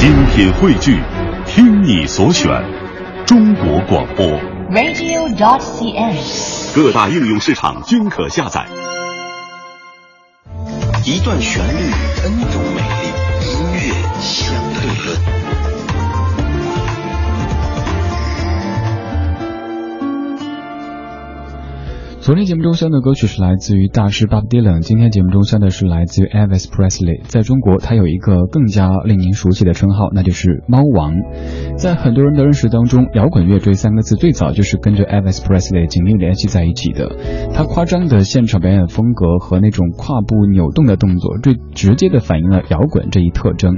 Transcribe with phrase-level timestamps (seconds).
[0.00, 0.98] 精品汇聚，
[1.44, 2.50] 听你所选，
[3.26, 4.24] 中国广播。
[4.70, 6.16] Radio.CN，
[6.74, 8.64] 各大应用市场均可下载。
[11.04, 11.92] 一段旋律
[12.24, 12.78] ，N 种美丽，
[13.46, 13.92] 音乐
[14.22, 14.69] 香。
[22.20, 27.22] 昨天节目中唱的歌曲是来自于大师 Bob Dylan，今天节目中唱的是来自于 Elvis Presley。
[27.24, 31.14] 在中国，他有一个更加令您熟悉的称号，那就是“猫王”。
[31.80, 37.10] 在很多人的认识当中，“摇滚乐这三个字最早就是跟着 Elvis Presley 紧密联系在一起的。
[37.54, 43.74] 他夸张的现场表演风格和那种跨步扭动的动作，最直接的反映了摇滚这一特征。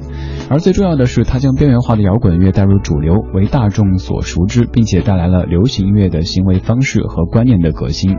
[0.50, 8.16] 而最重要的是，他将边缘化的摇滚乐带入主流，为大众所熟知，并且带来了流行音乐的行为方式和观念的革新。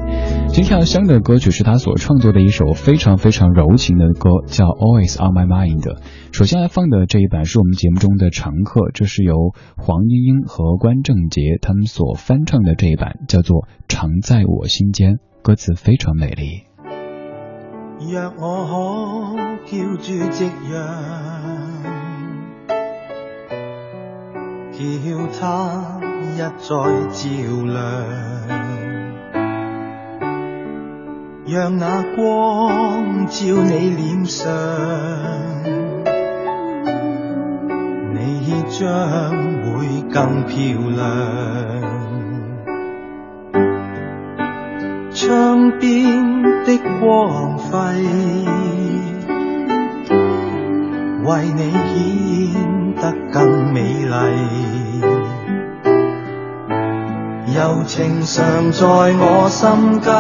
[0.50, 5.98] 金孝香的歌曲是他所创作的一首非常非常柔情的歌，叫 Always on My Mind。
[6.32, 9.36] 首先来放的这一版是我们节目中的常客，这是由
[9.78, 16.64] 黄莺莺和关正杰他们所翻唱的这一版，叫做《常在我心间》，歌词非常美丽。
[18.00, 21.90] 若我可叫住夕阳，
[24.72, 26.00] 叫它
[26.36, 26.86] 一再照
[27.66, 28.93] 亮。
[31.54, 34.50] 让那光照你脸上，
[38.12, 39.30] 你将
[39.62, 41.82] 会更漂亮。
[45.14, 47.80] 窗边的光辉，
[51.24, 54.63] 为你显得更美丽。
[57.54, 58.88] 柔情常在
[59.20, 60.12] 我心间，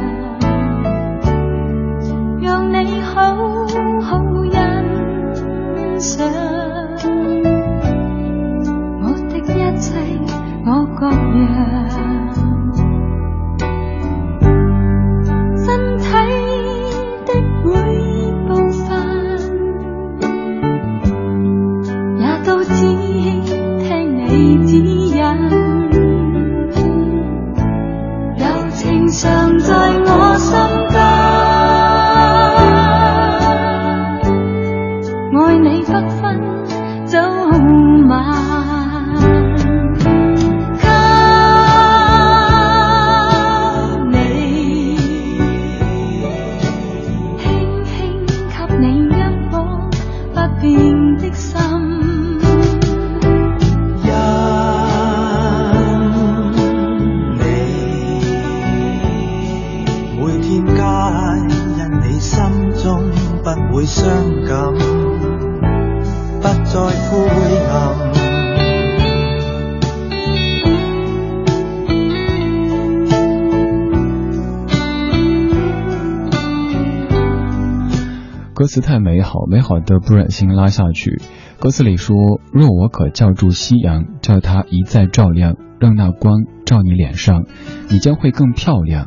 [78.66, 81.22] 歌词太美好，美好的不忍心拉下去。
[81.60, 82.16] 歌词里说
[82.52, 86.34] ：“若我可叫住夕阳，叫它一再照亮，让那光
[86.64, 87.44] 照你脸上，
[87.88, 89.06] 你将会更漂亮。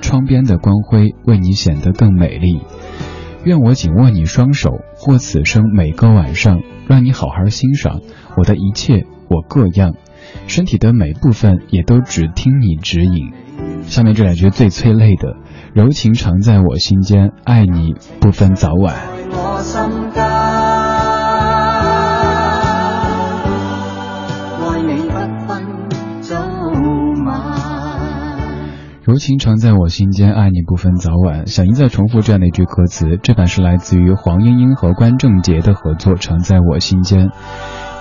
[0.00, 2.60] 窗边的光辉为你显得更美丽。
[3.42, 8.02] 愿我紧握你双手，或此生每个晚上，让你好好欣赏
[8.36, 9.96] 我的一切，我各样
[10.46, 13.32] 身体的每部分也都只听你指引。”
[13.82, 15.34] 下面这两句最催泪的。
[15.72, 18.92] 柔情常在我心间，爱你不分早晚。
[29.04, 31.46] 柔情常在我心间，爱你不分早晚。
[31.46, 37.28] 想一再重复这样的一句歌词，这版是来自于黄莺莺和关正杰的合作，《常在我心间》。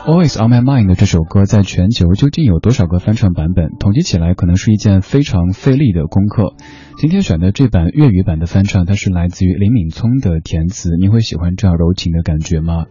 [0.08, 3.66] Always on my mind 的这首歌在全球究竟有多少个翻唱版本？
[3.80, 6.56] 统计起来可能是一件非常费力的功课。
[6.98, 10.90] 今天选的这版粤语版的翻唱，它是来自于林敏聪的填词。
[11.02, 12.86] 你会喜欢这样柔情的感觉吗？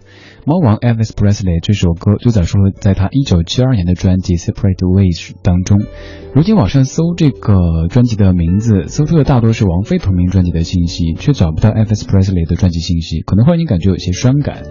[0.46, 5.78] 猫王 Elvis Presley 这首歌最早收录在他1972年的专辑 Separate Ways 当中。
[6.34, 14.62] 如今网上搜这个专辑的名字，搜出的大多是王菲同名专辑的信息，却找不到 Elvis Presley 的专辑信息，可能会让你感觉有些伤感。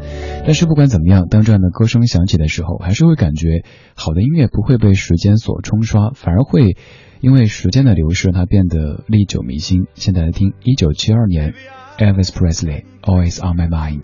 [0.46, 2.27] 但是不管怎么样，当这样的歌声响。
[2.28, 3.64] 起的时候，还是会感觉
[3.96, 6.78] 好的音乐不会被时间所冲刷，反而会
[7.22, 9.86] 因为时间的流逝，它变得历久弥新。
[9.96, 11.54] 现在来听一九七二年
[11.98, 14.04] Elvis Presley Always on My Mind。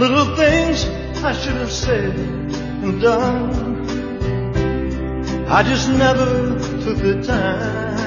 [0.00, 0.86] Little things
[1.22, 3.84] I should have said and done.
[5.46, 7.98] I just never took the time.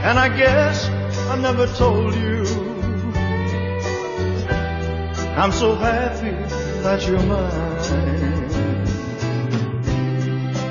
[0.09, 0.87] And I guess
[1.29, 2.41] I never told you.
[5.39, 6.31] I'm so happy
[6.81, 7.77] that you're mine.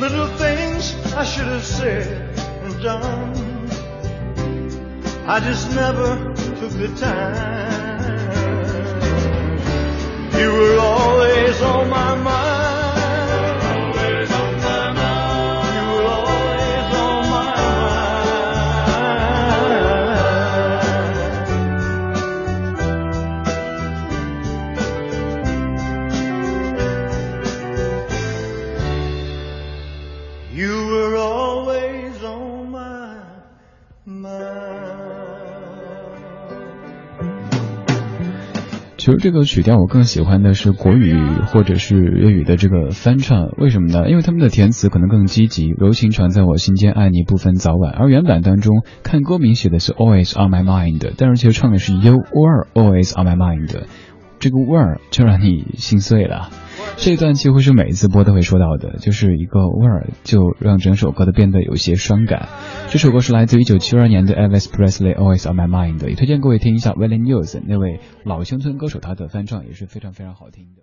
[0.00, 2.16] Little things I should have said
[2.64, 3.36] and done.
[5.26, 6.16] I just never
[6.54, 7.86] took the time.
[10.40, 10.77] You were
[39.08, 41.16] 比如这个曲调，我更喜欢的是国语
[41.46, 44.06] 或者是粤语的这个翻唱，为什么呢？
[44.10, 45.70] 因为他们的填词可能更积极。
[45.70, 47.90] 柔情常在我心间，爱你不分早晚。
[47.90, 53.74] 而原版当中，看歌名写的是 Always on my mind，但是其实唱的是 You were always on my mind。
[54.40, 56.50] 这个味儿就让你心碎了，
[56.96, 62.48] 这一段几乎是每一次播都会说到的，就是一个味儿就让整首歌都变得有些伤感。
[62.88, 70.82] 这首歌是来自一九七二年的 Elvis Presley Always on My Mind 的，推荐各位听一下 Willie n e w s 那位老乡村歌手他的翻唱也是非常非常好听的。